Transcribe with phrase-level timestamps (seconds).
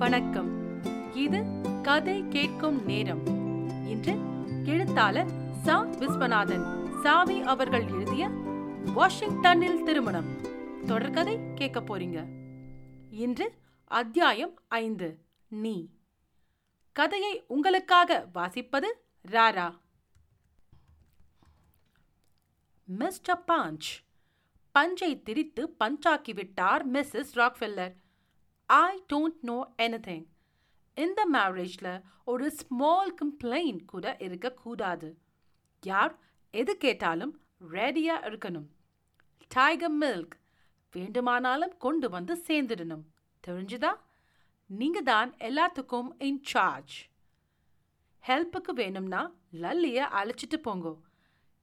[0.00, 0.82] வணக்கம்.
[1.14, 1.44] இது
[1.82, 3.26] கதை கேட்கும் நேரம்.
[3.86, 4.16] இன்று
[4.64, 5.30] எழுத்தாளர்
[5.64, 5.84] சா.
[5.84, 8.28] விஸ்வநாதன் சாவி அவர்கள் எழுதிய
[8.94, 10.40] வாஷிங்டனில் திருமணம்.
[10.86, 12.26] தொடர்கதை கேட்க போறீங்க.
[13.10, 15.90] இன்று அத்தியாயம் ஐந்து நீ.
[16.92, 18.86] கதையை உங்களுக்காக வாசிப்பது
[19.28, 19.78] ராரா.
[22.84, 24.04] மிஸ்டர் பாஞ்ச்.
[24.72, 27.99] பஞ்சை திரித்து பஞ்சாக்கிவிட்டார் Mrs Rockefeller.
[28.78, 30.26] I don't know anything
[30.96, 35.08] இந்த மேரேஜில் ஒரு ஸ்மால் கம்ப்ளைண்ட் கூட இருக்கக்கூடாது.
[35.82, 36.14] யார்
[36.50, 37.32] எது கேட்டாலும்
[37.72, 38.68] ரெடியாக இருக்கணும்.
[39.48, 40.34] டைகர் மில்க்
[40.94, 43.04] வேண்டுமானாலும் கொண்டு வந்து சேர்ந்துடணும்.
[43.46, 43.92] தெரிஞ்சுதா?
[44.66, 46.96] நீங்கள் தான் எல்லாத்துக்கும் இன்சார்ஜ்
[48.24, 50.94] ஹெல்ப்புக்கு வேணும்னா லல்லியை அழைச்சிட்டு போங்க.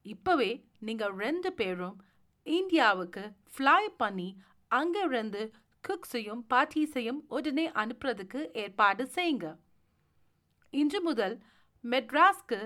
[0.05, 1.98] இப்போவே நீங்கள் ரெண்டு பேரும்
[2.44, 4.30] இந்தியாவுக்கு ஃப்ளை பண்ணி
[4.67, 5.53] அங்கிருந்து
[5.88, 9.48] குக்ஸையும் பாட்டீஸையும் உடனே அனுப்புறதுக்கு ஏற்பாடு செய்யுங்க.
[10.73, 11.36] இன்று முதல்
[11.84, 12.59] மெட்ராஸ்க்கு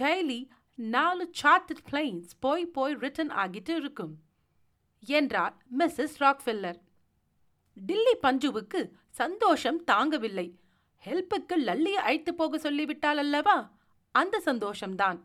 [0.00, 0.40] டெய்லி
[0.74, 4.14] நாலு சார்ட்டட் பிளைன்ஸ் போய் போய் ரிட்டர்ன் ஆகிட்டு இருக்கும்
[5.02, 6.78] என்றார் மிஸ்ஸஸ் ராக்ஃபில்லர்
[7.76, 10.48] டில்லி பஞ்சுவுக்கு சந்தோஷம் தாங்கவில்லை.
[11.02, 13.56] ஹெல்ப்புக்கு லல்லியை அழைத்து போக சொல்லிவிட்டால் அல்லவா?
[14.14, 15.18] அந்த சந்தோஷம்தான்.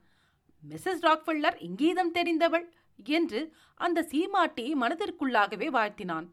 [0.63, 2.67] மிஸ்ஸஸ் ராக்ஃபில்லர் இங்கீதம் தெரிந்தவள்
[3.17, 3.41] என்று
[3.75, 6.27] அந்த சீமாட்டியை மனதிற்குள்ளாகவே வாழ்த்தினான்.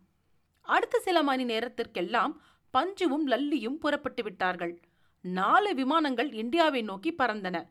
[0.66, 4.80] அடுத்த சில மணி நேரத்திற்கெல்லாம் பஞ்சுவும் லல்லியும் புறப்பட்டு விட்டார்கள்.
[5.20, 7.66] நாலு விமானங்கள் இந்தியாவை நோக்கி பறந்தன.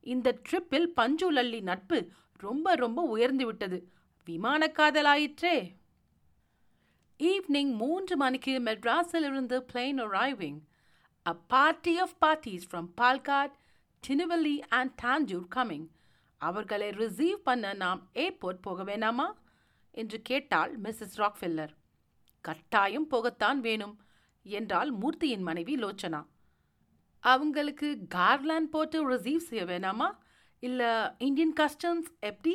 [0.00, 3.78] இந்த ட்ரிப்பில் பஞ்சு லல்லி நட்பு ரொம்ப ரொம்ப உயர்ந்து விட்டது.
[4.24, 5.74] விமான காதலாயிற்றே.
[7.18, 10.58] ஈவினிங் மூன்று மணிக்கு மெட்ராஸில் இருந்து plane arriving
[11.26, 13.52] a party of parties from Palghat
[14.08, 15.86] Tinnevelly and Tanjore coming
[16.36, 19.32] அவர்களை ரிசீவ் பண்ண நாம் ஏர்போர்ட் போக வேணாமா?
[19.90, 21.72] என்று கேட்டாள் மிஸ்ஸஸ் ராக்ஃபில்லர்
[22.48, 23.94] கட்டாயம் போகத்தான் வேணும்
[24.46, 26.20] என்றாள் மூர்த்தியின் மனைவி லோச்சனா.
[27.24, 30.08] அவங்களுக்கு கார்லாண்ட் போட்டு ரிசீவ் செய்ய வேணாமா?
[30.62, 32.54] இல்லை இந்தியன் கஸ்டம்ஸ் எப்படி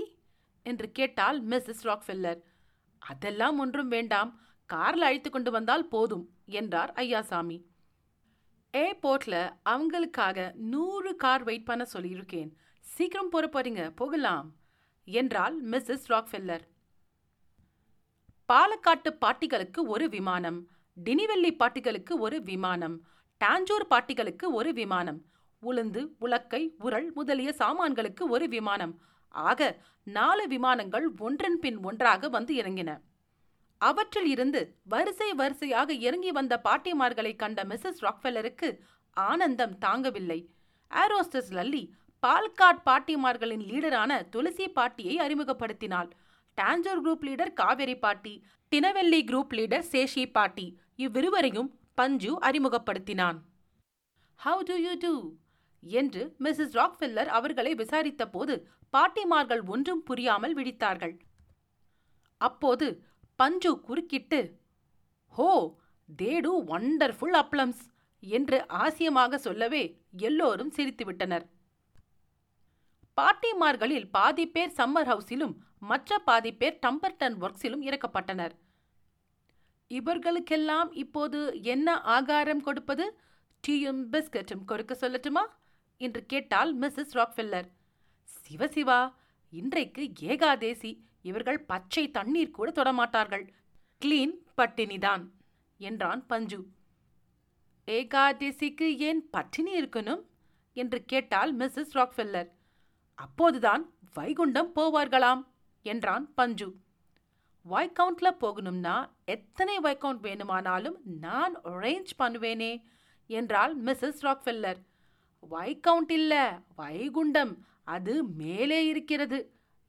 [0.65, 2.39] என்று கேட்டால் மிஸ்ஸஸ் ராக்ஃபில்லர்
[3.01, 4.31] அதெல்லாம் ஒன்றும் வேண்டாம்
[4.69, 6.25] காரில் அழைத்து கொண்டு வந்தால் போதும்
[6.57, 7.57] என்றார் ஐயாசாமி.
[8.73, 10.37] ஏர்போர்ட்டில் அவங்களுக்காக
[10.73, 12.51] நூறு கார் வெயிட் பண்ண சொல்லியிருக்கேன்.
[12.85, 14.47] சீக்கிரம் போகிற போறீங்க போகலாம்
[15.07, 16.63] என்றாள் மிஸ்ஸஸ் ராக்ஃபெல்லர்
[18.51, 20.59] பாலக்காட்டு பாட்டிகளுக்கு ஒரு விமானம்
[20.97, 22.95] டினிவெல்லி பாட்டிகளுக்கு ஒரு விமானம்
[23.41, 25.19] டாஞ்சூர் பாட்டிகளுக்கு ஒரு விமானம்
[25.63, 28.93] உளுந்து உலக்கை உரள் முதலிய சாமான்களுக்கு ஒரு விமானம்.
[29.33, 29.59] ஆக
[30.03, 32.91] நாலு விமானங்கள் ஒன்றன் பின் ஒன்றாக வந்து இறங்கின.
[33.81, 38.69] அவற்றில் இருந்து வரிசை வரிசையாக இறங்கி வந்த பாட்டிமார்களை கண்ட மிஸ்ஸஸ் ராக்ஃபெல்லருக்கு
[39.17, 40.39] ஆனந்தம் தாங்கவில்லை.
[40.91, 41.83] ஆரோஸ்டஸ் லல்லி
[42.23, 46.09] பால்காட் பாட்டிமார்களின் லீடரான துளசி பாட்டியை அறிமுகப்படுத்தினாள்.
[46.61, 48.33] தாஞ்சூர் குரூப் லீடர் காவேரி பாட்டி
[48.71, 50.65] டினவெல்லி குரூப் லீடர் சேஷி பாட்டி
[51.03, 53.37] இவ்விருவரையும் பஞ்சு அறிமுகப்படுத்தினான்.
[54.39, 55.13] ஹவு டு யூ டூ
[55.83, 58.55] என்று மிஸ்ஸஸ் ராக்ஃபில்லர் அவர்களை விசாரித்த போது
[58.93, 61.13] பாட்டிமார்கள் ஒன்றும் புரியாமல் விழித்தார்கள்.
[62.41, 62.87] அப்போது
[63.39, 64.41] பஞ்சு குறுக்கிட்டு
[65.35, 65.49] ஹோ
[66.09, 67.83] தேடு ஒண்டர்ஃபுல் அப்ளம்ஸ்
[68.23, 69.83] என்று ஆசியமாக சொல்லவே
[70.27, 71.45] எல்லோரும் சிரித்துவிட்டனர்.
[73.17, 78.51] பாட்டிமார்களில் பாதி பேர் சம்மர் ஹவுஸிலும் மற்ற பாதி பேர் டம்பர்டன் ஒர்க்ஸிலும் இறக்கப்பட்டனர்.
[79.87, 83.19] இவர்களுக்கெல்லாம் இப்போது என்ன ஆகாரம் கொடுப்பது?
[83.67, 85.45] டீயும் பிஸ்கட்டும் கொடுக்க சொல்லட்டுமா?
[85.97, 87.71] என்று கேட்டால் மிஸ்ஸஸ் ராக்ஃபில்லர்.
[88.49, 89.13] சிவசிவா
[89.49, 93.47] இன்றைக்கு ஏகாதேசி இவர்கள் பச்சை தண்ணீர் கூட தொடமாட்டார்கள்.
[94.05, 95.27] கிளீன் பட்டினிதான்
[95.77, 96.67] என்றான் பஞ்சு.
[97.85, 100.21] ஏகாதேசிக்கு ஏன் பட்டினி இருக்கணும்?
[100.73, 102.49] என்று கேட்டால் மிஸ்ஸஸ் ராக்ஃபில்லர்.
[103.15, 105.49] அப்போதுதான் வைகுண்டம் போவார்களாம்.
[105.85, 106.67] என்றான் பஞ்சு.
[107.65, 112.71] வைக்கவுண்ட்ல போகணும்னா எத்தனை வைக்கவுண்ட் வேணுமானாலும் நான் அரேஞ்ச் பண்ணுவேனே
[113.29, 114.79] என்றாள் மிஸ்ஸஸ் ராக்ஃபெல்லர்
[115.43, 116.33] வைக்கவுண்ட் இல்ல
[116.77, 117.53] வைகுண்டம்
[117.87, 119.39] அது மேலே இருக்கிறது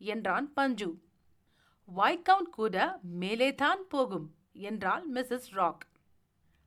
[0.00, 0.91] என்றான் பஞ்சு.
[1.88, 2.76] வைக்கவுண்ட் கூட
[3.22, 4.28] மேலே தான் போகும்
[4.69, 5.84] என்றாள் மிஸ்ஸஸ் ராக்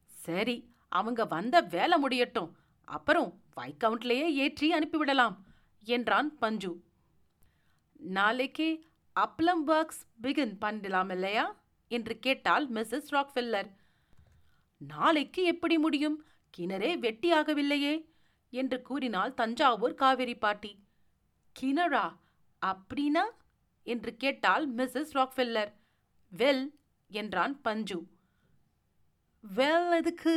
[0.07, 0.57] சரி
[0.92, 2.51] அவங்க வந்த வேலை முடியட்டும்
[2.88, 5.36] அப்புறம் வைக்கவுண்ட்லேயே ஏற்றி அனுப்பிவிடலாம்
[5.88, 6.72] என்றான் பஞ்சு.
[8.18, 8.69] நாளைக்கே
[9.15, 11.56] அப்ளம் ஒர்க்ஸ் பிகின் பண்ணிடலாம் இல்லையா?
[11.88, 13.69] என்று கேட்டால் மிஸ்ஸஸ் ராக்ஃபில்லர்.
[14.77, 16.25] நாளைக்கு எப்படி முடியும்?
[16.57, 18.06] கிணறே வெட்டியாகவில்லையே
[18.50, 20.79] என்று கூறினாள் தஞ்சாவூர் காவிரி பாட்டி.
[21.59, 22.17] கிணறா?
[22.65, 23.23] அப்படின்னா
[23.83, 25.71] என்று கேட்டால் மிஸ்ஸஸ் ராக்ஃபில்லர்.
[26.38, 26.65] வெல்
[27.07, 28.07] என்றான் பஞ்சு.
[29.56, 30.35] வெல் எதுக்கு?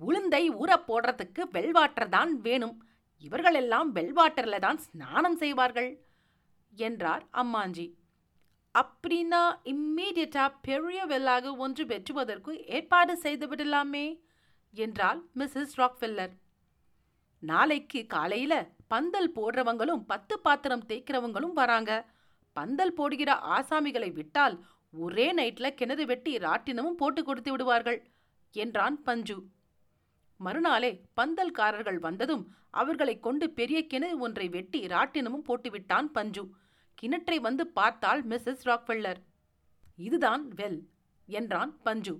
[0.00, 2.88] உளுந்தை ஊற போடுறதுக்கு வெல்வாட்டர் தான் வேணும்.
[3.18, 6.04] இவர்களெல்லாம் வெல்வாட்டர்ல தான் ஸ்நானம் செய்வார்கள்.
[6.76, 7.92] என்றார் அம்மாஞ்சி.
[8.74, 14.20] அப்படின்னா இம்மீடியட்டா பெரிய வெல்லாக ஒன்று பெற்றுவதற்கு ஏற்பாடு செய்து விடலாமே?
[14.74, 16.30] என்றாள் மிஸ்ஸஸ் ராக்ஃபெல்லர்.
[17.38, 22.10] நாளைக்கு காலையில பந்தல் போடுறவங்களும் பத்து பாத்திரம் தேய்க்கிறவங்களும் வராங்க.
[22.52, 28.06] பந்தல் போடுகிற ஆசாமிகளை விட்டால் ஒரே நைட்ல கிணறு வெட்டி ராட்டினமும் போட்டு கொடுத்து விடுவார்கள்
[28.52, 29.46] என்றான் பஞ்சு.
[30.46, 32.44] மறுநாளே பந்தல்காரர்கள் வந்ததும்
[32.80, 36.44] அவர்களை கொண்டு பெரிய கிணறு ஒன்றை வெட்டி ராட்டினமும் போட்டுவிட்டான் பஞ்சு.
[36.98, 39.20] கிணற்றை வந்து பார்த்தாள் மிஸ்ஸஸ் ராக்வெல்லர்.
[40.08, 40.80] இதுதான் வெல்
[41.28, 42.14] என்றான் Panju.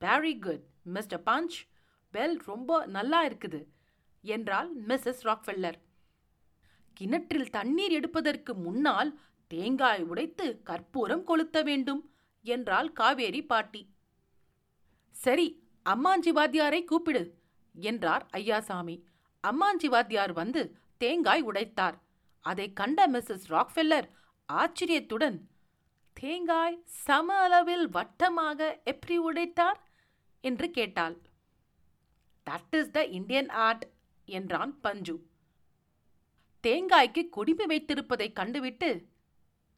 [0.00, 0.64] Very good
[0.96, 1.58] Mr Panch.
[2.12, 3.60] Well ரொம்ப நல்லா இருக்குது
[4.24, 5.78] என்றாள் மிஸ்ஸஸ் ராக்வெல்லர்.
[6.96, 9.10] கிணற்றில் தண்ணீர் எடுப்பதற்கு முன்னால்
[9.50, 12.02] தேங்காய் உடைத்து கற்பூரம் கொளுத்த வேண்டும்
[12.46, 13.82] என்றாள் காவேரி பாட்டி.
[15.14, 15.46] சரி
[15.90, 17.22] அம்மாஞ்சி வாத்தியாரை கூப்பிடு
[17.74, 18.96] என்றார் ஐயாசாமி.
[19.44, 20.62] அம்மாஞ்சி வாத்தியார் வந்து
[20.96, 21.96] தேங்காய் உடைத்தார்.
[22.40, 24.08] அதை கண்ட மிஸ்ஸஸ் ராக்ஃபெல்லர்
[24.48, 25.38] ஆச்சரியத்துடன்
[26.12, 29.78] தேங்காய் சம அளவில் வட்டமாக எப்படி உடைத்தார்?
[30.40, 31.16] என்று கேட்டாள்.
[32.46, 33.84] That is the Indian art
[34.28, 35.16] என்றான் பஞ்சு.
[36.64, 38.90] தேங்காய்க்கு குடிமை வைத்திருப்பதை கண்டுவிட்டு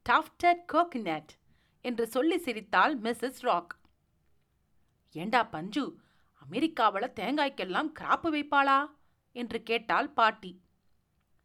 [0.06, 1.32] டஃப்டட் கோகனட்
[1.84, 3.72] என்று சொல்லி சிரித்தாள் மிஸ்ஸஸ் ராக்.
[5.12, 5.98] ஏண்டா பஞ்சு?
[6.34, 8.86] அமெரிக்காவில் தேங்காய்க்கெல்லாம் கிராப்பு வைப்பாளா?
[9.32, 10.60] என்று கேட்டாள் பாட்டி.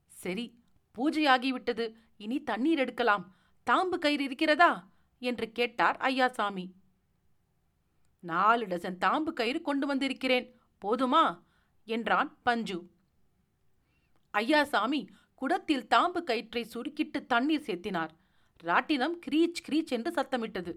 [0.07, 0.63] சரி
[0.97, 1.93] பூஜையாகிவிட்டது.
[2.17, 3.35] இனி தண்ணீர் எடுக்கலாம்.
[3.65, 4.89] தாம்பு கயிறு இருக்கிறதா?
[5.19, 6.71] என்று கேட்டார் ஐயாசாமி.
[8.19, 10.61] நாலு டசன் தாம்பு கயிறு கொண்டு வந்திருக்கிறேன்.
[10.85, 11.41] போதுமா?
[11.85, 12.89] என்றான் பஞ்சு.
[14.33, 18.09] ஐயாசாமி குடத்தில் தாம்பு கயிற்றை சுருக்கிட்டு தண்ணீர் சேர்த்தினார்.
[18.63, 20.75] ராட்டினம் கிரீச் கிரீச் என்று சத்தமிட்டது.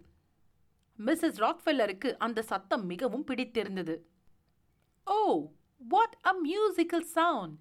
[0.98, 3.94] மிஸ்ஸஸ் ராக்ஃபெல்லருக்கு அந்த சத்தம் மிகவும் பிடித்திருந்தது.
[5.06, 5.18] Oh
[5.80, 7.56] what a musical sound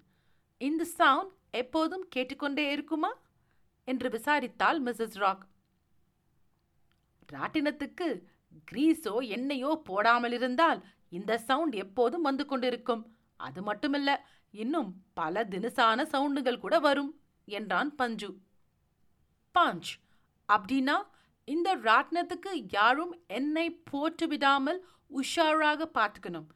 [0.60, 3.10] இந்த சவுண்ட் எப்போதும் கேட்டுக்கொண்டே இருக்குமா?
[3.88, 5.44] என்று விசாரித்தாள் மிஸ்ஸஸ் ராக்.
[7.32, 8.08] ராட்டினத்துக்கு
[8.72, 13.02] கிரீஸோ எண்ணெயோ போடாமல் இருந்தால் இந்த சவுண்ட் எப்போதும் வந்து கொண்டிருக்கும்.
[13.40, 14.10] அது மட்டுமில்ல
[14.54, 17.12] இன்னும் பல தினசான சவுண்டுகள் கூட வரும்
[17.48, 18.30] என்றான் பஞ்சு.
[19.54, 19.90] பஞ்ச்
[20.48, 20.96] அப்படின்னா
[21.54, 24.80] இந்த ராட்டினத்துக்கு யாரும் என்னை போட்டு விடாமல்
[25.20, 26.48] உஷாராக பார்த்துக்கணும்.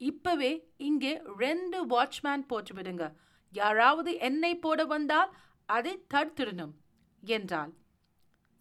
[0.00, 0.52] இப்பவே
[0.88, 1.12] இங்கே
[1.42, 3.04] ரெண்டு வாட்ச்மேன் போட்டு விடுங்க.
[3.52, 5.30] யாராவது என்னை போட வந்தால்
[5.68, 6.74] அதை தடுத்துடணும்
[7.22, 7.72] என்றாள்.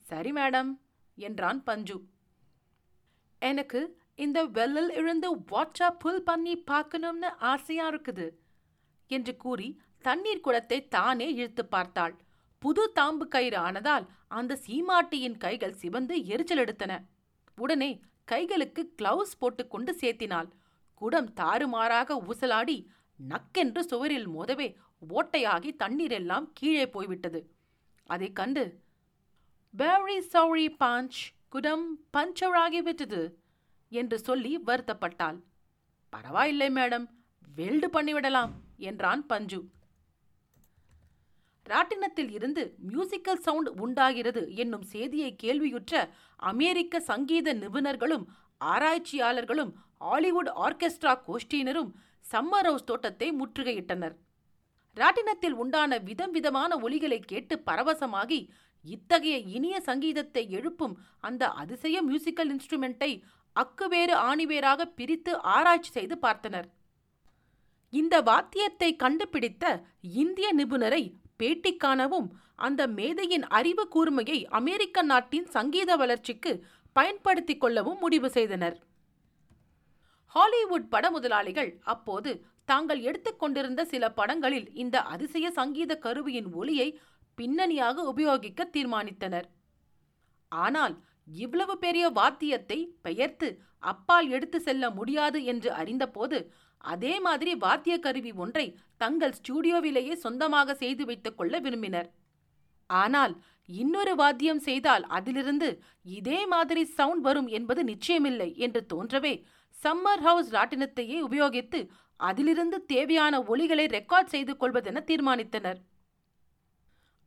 [0.06, 0.72] சரி மேடம்
[1.18, 1.98] என்றான் பஞ்சு.
[3.42, 3.82] எனக்கு
[4.26, 8.28] இந்த வெல்லில் இருந்து வாட்சா புல் பண்ணி பார்க்கணும்னு ஆசையா இருக்குது
[9.10, 9.70] என்று கூறி
[10.06, 12.16] தண்ணீர் குடத்தை தானே இழுத்து பார்த்தாள்.
[12.60, 17.04] புது தாம்பு கயிறு ஆனதால் அந்த சீமாட்டியின் கைகள் சிவந்து எரிச்சல் எடுத்தன.
[17.56, 18.02] உடனே
[18.32, 20.50] கைகளுக்கு கிளவுஸ் போட்டுக்கொண்டு சேர்த்தினாள்.
[20.96, 22.86] குடம் தாறுமாறாக ஊசலாடி
[23.30, 24.78] நக்கென்று சுவரில் மோதவே
[25.10, 27.50] ஓட்டையாகி தண்ணீரெல்லாம் கீழே போய்விட்டது.
[28.06, 28.80] அதைக் கண்டு
[29.78, 31.20] வெரி சாரி பாஞ்ச்
[31.50, 33.34] குடம் பஞ்சராகிவிட்டது
[33.90, 35.42] என்று சொல்லி வருத்தப்பட்டாள்.
[36.10, 37.06] பரவாயில்லை மேடம்.
[37.56, 39.70] வெல்டு பண்ணிவிடலாம் என்றான் பஞ்சு.
[41.72, 45.94] ராட்டினத்தில் இருந்து மியூசிக்கல் சவுண்ட் உண்டாகிறது என்னும் செய்தியை கேள்வியுற்ற
[46.52, 48.26] அமெரிக்க சங்கீத நிபுணர்களும்
[48.72, 49.72] ஆராய்ச்சியாளர்களும்
[50.06, 51.92] ஹாலிவுட் ஆர்கெஸ்ட்ரா கோஷ்டியினரும்
[52.32, 54.16] சம்மர் ஹவுஸ் தோட்டத்தை முற்றுகையிட்டனர்.
[54.98, 58.40] ராட்டினத்தில் உண்டான விதம் விதமான ஒலிகளை கேட்டு பரவசமாகி
[58.86, 60.96] இத்தகைய இனிய சங்கீதத்தை எழுப்பும்
[61.28, 63.12] அந்த அதிசய மியூசிக்கல் இன்ஸ்ட்ருமெண்ட்டை
[63.56, 66.68] அக்குவேறு ஆணிவேராக பிரித்து ஆராய்ச்சி செய்து பார்த்தனர்.
[67.94, 69.66] இந்த வாத்தியத்தை கண்டுபிடித்த
[70.24, 71.04] இந்திய நிபுணரை
[71.40, 72.28] பேட்டி காணவும்
[72.60, 76.52] அந்த மேதையின் அறிவு கூர்மையை அமெரிக்க நாட்டின் சங்கீத வளர்ச்சிக்கு
[76.96, 78.78] பயன்படுத்திக் கொள்ளவும் முடிவு செய்தனர்.
[80.36, 82.32] ஹாலிவுட் பட முதலாளிகள் அப்போது
[82.66, 86.90] தாங்கள் எடுத்துக்கொண்டிருந்த சில படங்களில் இந்த அதிசய சங்கீத கருவியின் ஒளியை
[87.38, 89.48] பின்னணியாக உபயோகிக்க தீர்மானித்தனர்.
[90.52, 90.96] ஆனால்
[91.28, 93.48] இவ்வளவு பெரிய வாத்தியத்தை பெயர்த்து
[93.84, 96.38] அப்பால் எடுத்து செல்ல முடியாது என்று அறிந்தபோது
[96.84, 98.66] அதே மாதிரி வாத்திய கருவி ஒன்றை
[99.02, 102.10] தங்கள் ஸ்டூடியோவிலேயே சொந்தமாக செய்து வைத்துக் கொள்ள விரும்பினர்.
[102.90, 103.34] ஆனால்
[103.70, 105.70] இன்னொரு வாத்தியம் செய்தால் அதிலிருந்து
[106.18, 109.34] இதே மாதிரி சவுண்ட் வரும் என்பது நிச்சயமில்லை என்று தோன்றவே
[109.76, 111.80] சம்மர் ஹவுஸ் ராட்டினத்தையே உபயோகித்து
[112.20, 115.80] அதிலிருந்து தேவையான ஒலிகளை ரெக்கார்ட் செய்து கொள்வதென தீர்மானித்தனர்.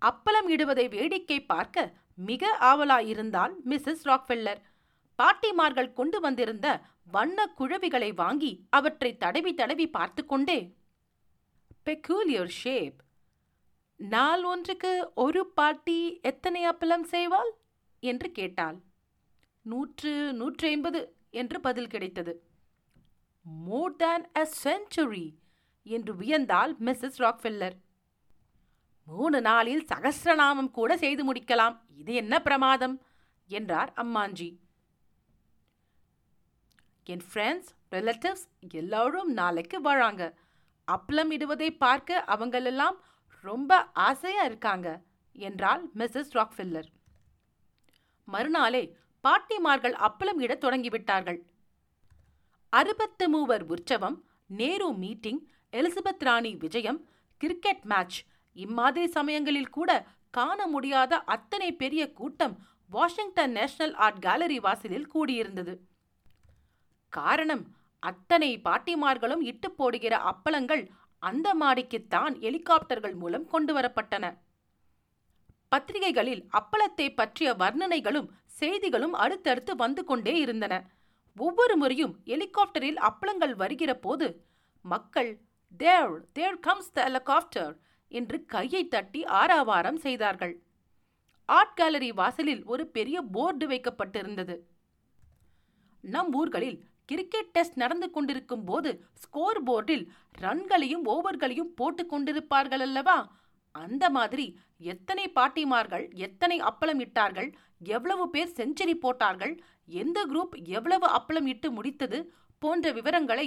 [0.03, 1.93] அப்பளம் இடுவதை வேடிக்கை பார்க்க
[2.29, 4.61] மிக ஆவலாயிருந்தால் மிஸ்ஸஸ் ராக்ஃபெல்லர்.
[5.19, 6.67] பாட்டிமார்கள் கொண்டு வந்திருந்த
[7.15, 10.59] வண்ண குழவிகளை வாங்கி அவற்றை தடவி தடவி பார்த்து கொண்டே
[11.87, 13.01] பெக்கூலியர் ஷேப்
[13.97, 17.51] நாள் ஒன்றுக்கு ஒரு பாட்டி எத்தனை அப்பளம் செய்வாள்?
[18.03, 18.79] என்று கேட்டாள்.
[19.63, 22.33] நூற்று நூற்றி ஐம்பது என்று பதில் கிடைத்தது.
[23.65, 25.35] மோர் தேன் அ செஞ்சுரி
[25.83, 27.77] என்று வியந்தாள் மிஸ்ஸஸ் ராக்ஃபில்லர்.
[29.07, 31.77] மூணு நாளில் சகசிரநாமம் கூட செய்து முடிக்கலாம்.
[31.97, 33.03] இது என்ன பிரமாதம்?
[33.49, 34.51] என்றார் அம்மாஞ்சி.
[37.05, 40.23] என் ஃப்ரெண்ட்ஸ் ரிலேட்டிவ்ஸ் எல்லோரும் நாளைக்கு வராங்க.
[40.87, 42.97] அப்பளம் இடுவதை பார்க்க அவங்களெல்லாம்
[43.41, 46.89] ரொம்ப ஆசையா இருக்காங்க என்றாள் மிஸ்ஸஸ் ராக்ஃபில்லர்.
[48.25, 51.41] மறுநாளே பாட்டிமார்கள் அப்பளம் இடத் தொடங்கிவிட்டார்கள்.
[52.69, 58.23] அறுபத்து மூவர் உற்சவம் நேரு மீட்டிங் எலிசபெத் ராணி விஜயம் கிரிக்கெட் மேட்ச்
[58.53, 62.59] இம்மாதிரி சமயங்களில் கூட காண முடியாத அத்தனை பெரிய கூட்டம்
[62.89, 65.77] வாஷிங்டன் நேஷனல் ஆர்ட் கேலரி வாசலில் கூடியிருந்தது.
[67.09, 67.65] காரணம்
[68.03, 70.85] அத்தனை பாட்டிமார்களும் இட்டு போடுகிற அப்பளங்கள்
[71.23, 74.25] அந்த மாடிக்குத்தான் ஹெலிகாப்டர்கள் மூலம் கொண்டு வரப்பட்டன.
[75.69, 78.29] பத்திரிகைகளில் அப்பளத்தை பற்றிய வர்ணனைகளும்
[78.61, 80.75] செய்திகளும் அடுத்தடுத்து வந்து கொண்டே இருந்தன.
[81.37, 84.27] ஒவ்வொரு முறையும் ஹெலிகாப்டரில் அப்பளங்கள் வருகிற போது
[84.85, 85.31] மக்கள்
[85.81, 87.73] தேர் தேர் கம்ஸ் த ஹெலிகாப்டர்
[88.13, 90.55] என்று கையை தட்டி ஆராவாரம் செய்தார்கள்.
[91.49, 94.57] ஆர்ட் கேலரி வாசலில் ஒரு பெரிய போர்டு வைக்கப்பட்டிருந்தது.
[96.05, 96.79] நம் ஊர்களில்
[97.13, 100.05] கிரிக்கெட் டெஸ்ட் நடந்து கொண்டிருக்கும் போது ஸ்கோர் போர்டில்
[100.41, 103.17] ரன்களையும் ஓவர்களையும் போட்டு கொண்டிருப்பார்கள் அல்லவா?
[103.75, 109.55] அந்த மாதிரி எத்தனை பாட்டிமார்கள் எத்தனை அப்பளம் இட்டார்கள் எவ்வளவு பேர் செஞ்சுரி போட்டார்கள்
[109.87, 112.19] எந்த குரூப் எவ்வளவு அப்பளம் இட்டு முடித்தது
[112.59, 113.47] போன்ற விவரங்களை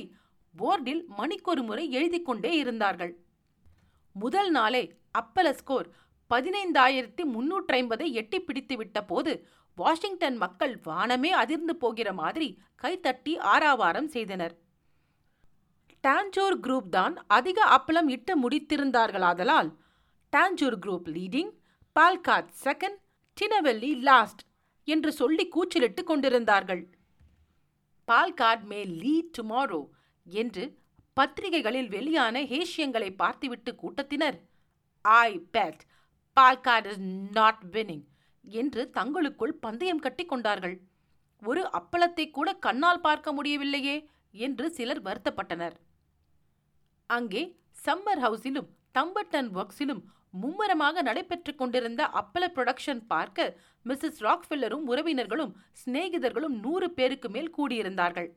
[0.56, 3.14] போர்டில் மணிக்கொரு முறை எழுதி கொண்டே இருந்தார்கள்.
[4.16, 5.88] முதல் நாளே அப்பல ஸ்கோர்
[6.32, 12.48] பதினைந்தாயிரத்தி முன்னூற்றி ஐம்பதை எட்டி பிடித்து விட்ட போது வாஷிங்டன் மக்கள் வானமே அதிர்ந்து போகிற மாதிரி
[12.84, 14.56] கைத்தட்டி ஆராவாரம் செய்தனர்.
[16.04, 19.70] டான்ஜோர் குரூப் தான் அதிக அப்பளம் இட்டு முடித்திருந்தார்களாதலால்
[20.34, 21.52] Tanjore group leading
[21.96, 23.00] Palghat second
[23.38, 24.42] Tinnevelly last
[24.88, 26.84] என்று சொல்லி கூச்சலிட்டு கொண்டிருந்தார்கள்.
[28.08, 29.82] பால்காட் மே லீட் டுமாரோ
[30.26, 30.66] என்று
[31.14, 34.38] பத்திரிகைகளில் வெளியான ஹேஷியங்களை பார்த்துவிட்டு கூட்டத்தினர்
[35.02, 35.82] I bet
[36.38, 37.02] Palghat is
[37.32, 38.06] not winning
[38.62, 40.76] என்று தங்களுக்குள் பந்தயம் கட்டி கொண்டார்கள்.
[41.42, 43.96] ஒரு அப்பளத்தை கூட கண்ணால் பார்க்க முடியவில்லையே
[44.46, 45.76] என்று சிலர் வருத்தப்பட்டனர்.
[47.10, 47.44] அங்கே
[47.86, 50.04] சம்மர் ஹவுஸிலும் தம்பட்டன் ஒர்க்ஸிலும்
[50.42, 53.46] மும்மரமாக நடைபெற்றுக் கொண்டிருந்த அப்பள புரொடக்ஷன் பார்க்க
[53.86, 58.30] மிஸ்ஸஸ் ராக்ஃபில்லரும் உறவினர்களும் சிநேகிதர்களும் நூறு பேருக்கு மேல் கூடியிருந்தார்கள்.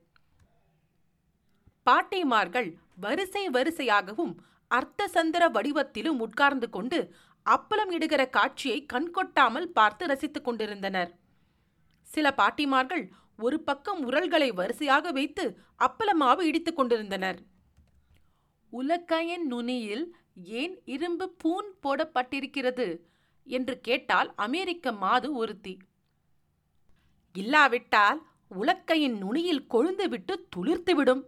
[1.86, 2.68] பாட்டிமார்கள்
[3.04, 4.34] வரிசை வரிசையாகவும்
[4.70, 6.98] அர்த்த சந்திர வடிவத்திலும் உட்கார்ந்து கொண்டு
[7.50, 11.18] அப்பளம் இடுகிற காட்சியை கண்கொட்டாமல் பார்த்து ரசித்துக் கொண்டிருந்தனர்.
[12.02, 17.42] சில பாட்டிமார்கள் ஒரு பக்கம் உரல்களை வரிசையாக வைத்து அப்பளமாவு இடித்துக் கொண்டிருந்தனர்.
[18.72, 23.00] உலக்கையின் நுனியில் ஏன் இரும்பு பூன் போடப்பட்டிருக்கிறது?
[23.42, 25.78] என்று கேட்டால் அமெரிக்க மாது ஒருத்தி.
[27.32, 31.22] இல்லாவிட்டால் உலக்கையின் நுனியில் கொழுந்துவிட்டு துளிர்த்துவிடும்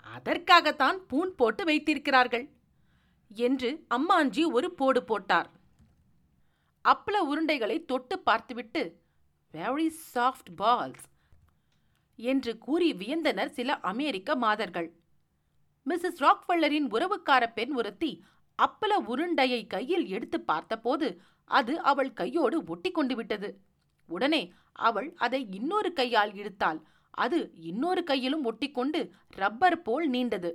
[0.00, 2.46] அதற்காகத்தான் பூன் போட்டு வைத்திருக்கிறார்கள்.
[3.28, 5.57] என்று அம்மாஞ்சி ஒரு போடு போட்டார்.
[6.84, 8.82] அப்பள உருண்டைகளை தொட்டு பார்த்துவிட்டு
[9.54, 11.06] வெரி சாஃப்ட் பால்ஸ்
[12.18, 14.88] என்று கூறி வியந்தனர் சில அமெரிக்க மாதர்கள்.
[15.86, 18.12] மிஸ்ஸஸ் ராக்வெல்லரின் உறவுக்கார பெண் ஒருத்தி
[18.58, 21.08] அப்பள உருண்டையை கையில் எடுத்து பார்த்தபோது
[21.44, 23.50] அது அவள் கையோடு ஒட்டி கொண்டு விட்டது.
[24.08, 24.42] உடனே
[24.72, 26.80] அவள் அதை இன்னொரு கையால் இழுத்தாள்.
[27.10, 29.00] அது இன்னொரு கையிலும் ஒட்டிக்கொண்டு
[29.36, 30.50] ரப்பர் போல் நீண்டது.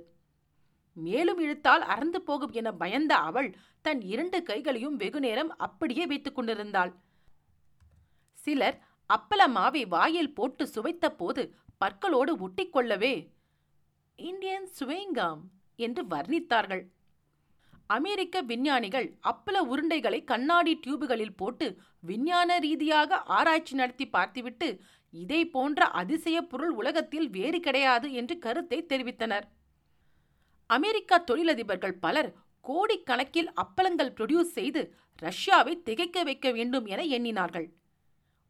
[0.96, 3.50] மேலும் இழுத்தால் அறந்து போகும் என பயந்த அவள்
[3.84, 6.92] தன் இரண்டு கைகளையும் வெகுநேரம் அப்படியே வைத்துக் கொண்டிருந்தாள்.
[8.38, 8.78] சிலர்
[9.10, 11.42] அப்பள மாவை வாயில் போட்டு சுவைத்த போது
[11.78, 13.14] பற்களோடு ஒட்டிக்கொள்ளவே
[14.18, 15.40] இந்தியன் சுவேங்காம்
[15.78, 16.84] என்று வர்ணித்தார்கள்.
[17.86, 21.66] அமெரிக்க விஞ்ஞானிகள் அப்பள உருண்டைகளை கண்ணாடி டியூபுகளில் போட்டு
[22.00, 24.68] விஞ்ஞான ரீதியாக ஆராய்ச்சி நடத்தி பார்த்துவிட்டு
[25.14, 29.46] இதை போன்ற அதிசய பொருள் உலகத்தில் வேறு கிடையாது என்று கருத்தை தெரிவித்தனர்.
[30.66, 37.66] அமெரிக்கா தொழிலதிபர்கள் பலர் கோடிக்கணக்கில் அப்பளங்கள் ப்ரொடியூஸ் செய்து ரஷ்யாவை திகைக்க வைக்க வேண்டும் என எண்ணினார்கள்.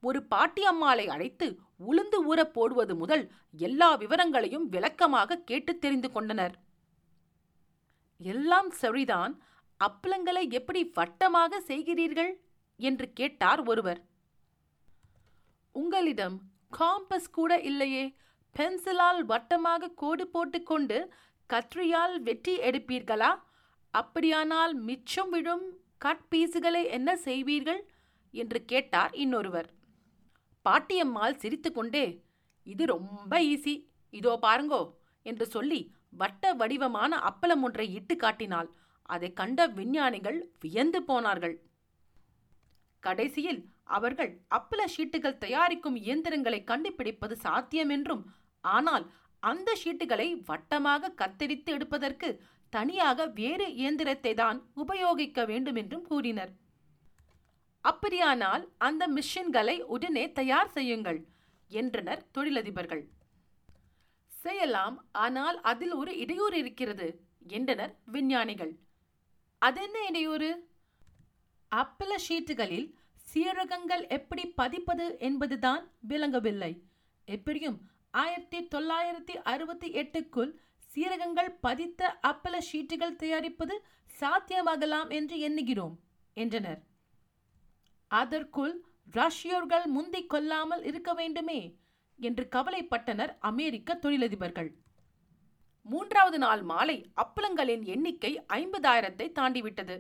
[0.02, 6.54] ஒரு பாட்டி அம்மாளை அழைத்து உளுந்து ஊற போடுவது முதல் எல்லா விவரங்களையும் விளக்கமாக கேட்டு தெரிந்து கொண்டனர்.
[8.18, 9.42] எல்லாம் சரிதான்.
[9.80, 12.32] அப்பளங்களை எப்படி வட்டமாக செய்கிறீர்கள்?
[12.76, 14.00] என்று கேட்டார் ஒருவர்.
[15.72, 16.42] உங்களிடம்
[16.78, 18.16] காம்பஸ் கூட இல்லையே.
[18.56, 21.12] பென்சிலால் வட்டமாக கோடு போட்டுக்கொண்டு
[21.50, 23.30] கத்ரியால் வெட்டி எடுப்பீர்களா?
[23.94, 25.66] அப்படியானால் மிச்சம் விழும்
[26.04, 27.82] கட்பீசுகளை என்ன செய்வீர்கள்?
[28.34, 29.68] என்று கேட்டார் இன்னொருவர்.
[30.66, 32.06] பாட்டியம்மாள் சிரித்துக்கொண்டே
[32.66, 33.74] இது ரொம்ப ஈஸி
[34.12, 34.82] இதோ பாருங்கோ
[35.26, 35.80] என்று சொல்லி
[36.20, 38.68] வட்ட வடிவமான அப்பளம் ஒன்றை இட்டு காட்டினாள்.
[39.08, 41.56] அதை கண்ட விஞ்ஞானிகள் வியந்து போனார்கள்.
[43.02, 43.60] கடைசியில்
[43.96, 48.22] அவர்கள் அப்பள ஷீட்டுகள் தயாரிக்கும் இயந்திரங்களை கண்டுபிடிப்பது சாத்தியமென்றும்
[48.64, 49.04] ஆனால்
[49.50, 52.28] அந்த ஷீட்டுகளை வட்டமாக கத்தரித்து எடுப்பதற்கு
[52.72, 56.52] தனியாக வேறு இயந்திரத்தை தான் உபயோகிக்க வேண்டும் என்றும் கூறினர்.
[57.84, 61.20] அப்படியானால் அந்த மிஷின்களை உடனே தயார் செய்யுங்கள்
[61.70, 63.04] என்றனர் தொழிலதிபர்கள்.
[64.32, 67.08] செய்யலாம் ஆனால் அதில் ஒரு இடையூறு இருக்கிறது
[67.56, 68.72] என்றனர் விஞ்ஞானிகள்.
[69.62, 70.50] அதென்ன இடையூறு?
[71.72, 72.88] அப்பல ஷீட்டுகளில்
[73.28, 76.72] சீரகங்கள் எப்படி பதிப்பது என்பதுதான் விளங்கவில்லை.
[77.28, 77.78] எப்படியும்
[78.14, 80.50] ஆயிரத்தி தொள்ளாயிரத்தி அறுபத்தி எட்டுக்குள்
[80.90, 83.74] சீரகங்கள் பதித்த அப்பள ஷீட்டுகள் தயாரிப்பது
[84.20, 85.94] சாத்தியமாகலாம் என்று எண்ணுகிறோம்
[86.36, 86.80] என்றனர்.
[88.10, 88.74] அதற்குள்
[89.10, 91.60] ரஷ்யர்கள் முந்திக் கொள்ளாமல் இருக்க வேண்டுமே
[92.18, 94.70] என்று கவலைப்பட்டனர் அமெரிக்க தொழிலதிபர்கள்.
[95.82, 99.96] மூன்றாவது நாள் மாலை அப்பளங்களின் எண்ணிக்கை ஐம்பதாயிரத்தை தாண்டிவிட்டது.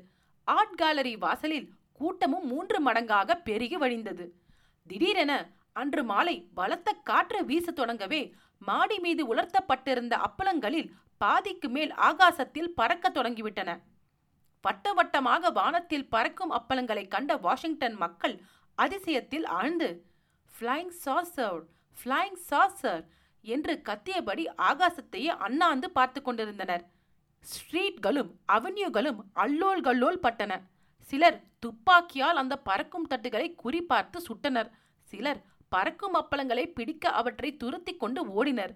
[0.48, 4.26] ஆர்ட் கேலரி வாசலில் கூட்டமும் மூன்று மடங்காக பெருகி வழிந்தது.
[4.86, 5.32] திடீரென
[5.76, 8.20] அன்று மாலை பலத்த காற்று வீச தொடங்கவே
[8.62, 10.90] மாடி மீது உலர்த்தப்பட்டிருந்த அப்பளங்களில்
[11.20, 13.70] பாதிக்கு மேல் ஆகாசத்தில் பறக்க தொடங்கிவிட்டன.
[14.64, 18.36] வட்ட வட்டமாக வானத்தில் பறக்கும் அப்பளங்களை கண்ட வாஷிங்டன் மக்கள்
[18.78, 19.88] அதிசயத்தில் ஆழ்ந்து
[20.54, 21.60] ஃப்ளைங் சாசர்
[21.96, 23.02] ஃப்ளைங் சாசர்
[23.44, 26.84] என்று கத்தியபடி ஆகாசத்தையே அண்ணாந்து பார்த்து கொண்டிருந்தனர்.
[27.44, 30.52] ஸ்ட்ரீட்களும் அவென்யூகளும் அல்லோல் கல்லோல் பட்டன.
[31.10, 34.70] சிலர் துப்பாக்கியால் அந்த பறக்கும் தட்டுகளை குறிப்பார்த்து சுட்டனர்.
[35.08, 35.40] சிலர்
[35.74, 38.74] பறக்கும் அப்பளங்களை பிடிக்க அவற்றை துரத்தி கொண்டு ஓடினர்.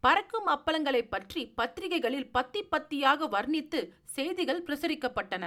[0.00, 5.44] பறக்கும் அப்பளங்களை பற்றி பத்திரிகைகளில் பத்தி பத்தியாக வர்ணித்து செய்திகள் பிரசுரிக்கப்பட்டன.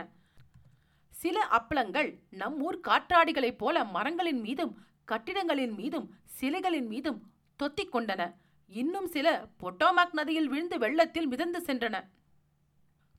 [1.10, 4.74] சில அப்பளங்கள் நம் ஊர் காற்றாடிகளைப் போல மரங்களின் மீதும்
[5.12, 6.08] கட்டிடங்களின் மீதும்
[6.40, 7.20] சிலைகளின் மீதும்
[7.60, 8.34] தொத்திக் கொண்டன.
[8.68, 11.96] இன்னும் சில பொட்டோமாக் நதியில் விழுந்து வெள்ளத்தில் மிதந்து சென்றன.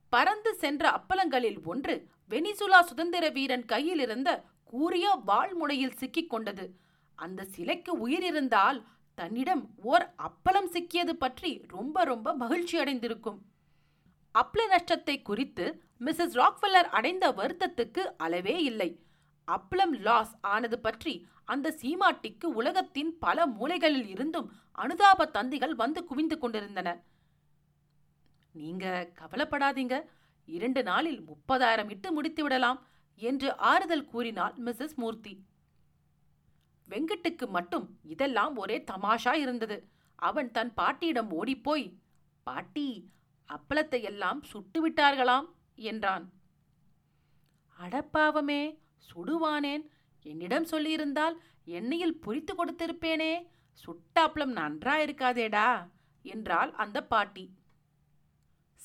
[0.09, 6.67] பறந்து சென்ற அப்பளங்களில் ஒன்று வெனிசுலா சுதந்திர வீரன் கையில் இருந்த கூரிய வாழ்முனையில் சிக்கிக் கொண்டது.
[7.19, 8.79] அந்த சிலைக்கு உயிர் இருந்தால்
[9.19, 13.39] தன்னிடம் ஓர் அப்பளம் சிக்கியது பற்றி ரொம்ப ரொம்ப மகிழ்ச்சி அடைந்திருக்கும்.
[14.35, 15.65] அப்பள நஷ்டத்தை குறித்து
[16.01, 18.91] மிஸ்ஸஸ் ராக்ஃபெல்லர் அடைந்த வருத்தத்துக்கு அளவே இல்லை.
[19.49, 26.89] அப்பளம் லாஸ் ஆனது பற்றி அந்த சீமாட்டிக்கு உலகத்தின் பல மூலைகளில் இருந்தும் அனுதாப தந்திகள் வந்து குவிந்து கொண்டிருந்தன.
[28.55, 28.85] நீங்க
[29.21, 29.97] கவலைப்படாதீங்க.
[30.49, 32.81] இரண்டு நாளில் முப்பதாயிரம் இட்டு முடித்து விடலாம்
[33.23, 35.35] என்று ஆறுதல் கூறினாள் மிஸ்ஸஸ் மூர்த்தி.
[36.91, 39.89] வெங்கட்டுக்கு மட்டும் இதெல்லாம் ஒரே தமாஷா இருந்தது.
[40.15, 41.99] அவன் தன் பாட்டியிடம் ஓடிப்போய்
[42.43, 43.13] பாட்டி
[43.49, 46.33] அப்பளத்தை எல்லாம் சுட்டு விட்டார்களாம் என்றான்.
[47.79, 48.63] அடப்பாவமே
[49.09, 49.85] சுடுவானேன்.
[50.23, 53.33] என்னிடம் சொல்லியிருந்தால் எண்ணெயில் பொரித்து கொடுத்திருப்பேனே.
[53.85, 55.69] சுட்டாப்பளம் நன்றா இருக்காதேடா
[56.23, 57.45] என்றாள் அந்த பாட்டி.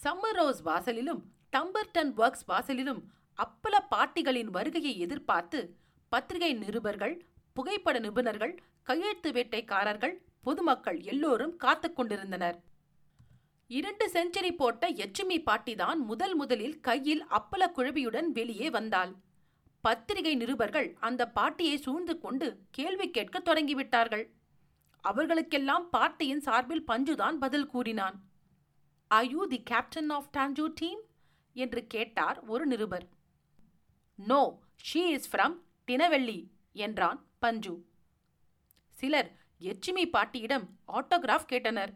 [0.03, 1.21] சம்மர் ரோஸ் வாசலிலும்
[1.53, 3.01] டம்பர்டன் ஒர்க்ஸ் வாசலிலும்
[3.37, 5.59] அப்பள பாட்டிகளின் வருகையை எதிர்பார்த்து
[6.09, 7.15] பத்திரிகை நிருபர்கள்
[7.53, 12.57] புகைப்பட நிபுணர்கள் கையெழுத்து வேட்டைக்காரர்கள் பொதுமக்கள் எல்லோரும் காத்து கொண்டிருந்தனர்.
[13.67, 19.11] இரண்டு செஞ்சுரி போட்ட எச்சுமி பாட்டிதான் முதல் முதலில் கையில் அப்பல குழவியுடன் வெளியே வந்தாள்.
[19.81, 24.25] பத்திரிகை நிருபர்கள் அந்த பாட்டியை சூழ்ந்து கொண்டு கேள்வி கேட்க தொடங்கிவிட்டார்கள்.
[25.03, 28.17] அவர்களுக்கெல்லாம் பாட்டியின் சார்பில் பஞ்சுதான் பதில் கூறினான்.
[29.07, 31.01] I you the captain of Tanjore team
[31.53, 33.07] என்று கேட்டார் ஒரு நிருபர்.
[34.15, 34.41] No
[34.89, 35.55] she is from
[35.87, 36.39] Tinnevelly
[36.73, 37.73] என்றான் பஞ்சு.
[38.97, 39.29] சிலர்
[39.61, 40.65] எச்சிமி பாட்டியிடம்
[40.97, 41.91] ஆட்டோகிராஃப் கேட்டனர்.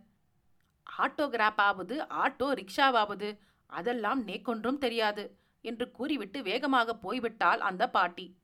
[1.04, 3.30] ஆட்டோகிராஃபாவது ஆட்டோ ரிக்ஷாவாவது
[3.66, 5.24] அதெல்லாம் நேக்கொன்றும் தெரியாது
[5.62, 8.38] என்று கூறிவிட்டு வேகமாக போய்விட்டாள் அந்த பாட்டி.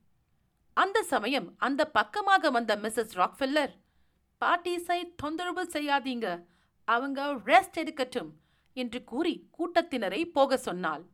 [0.74, 3.72] அந்த சமயம் அந்த பக்கமாக வந்த மிஸ்ஸஸ் ராக்ஃபெல்லர்
[4.38, 6.26] பாட்டி சை தொந்தரவு செய்யாதீங்க
[6.84, 8.30] அவங்க ரெஸ்ட் எடுக்கட்டும்
[8.72, 11.04] என்று கூறி கூட்டத்தினரை போக சொன்னாள்.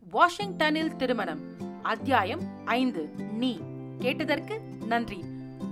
[0.00, 1.42] வாஷிங்டனில் திருமணம்
[1.82, 3.52] அத்தியாயம் ஐந்து நீ.
[3.98, 5.24] கேட்டதற்கு நன்றி.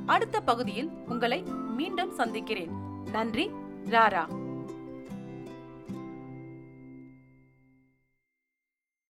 [0.07, 1.43] அடுத்த பகுதியில் உங்களை
[1.77, 2.71] மீண்டும் சந்திக்கிறேன்.
[3.13, 3.51] நன்றி
[3.85, 4.43] ராரா.